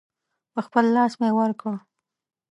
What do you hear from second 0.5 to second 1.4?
په خپل لاس مې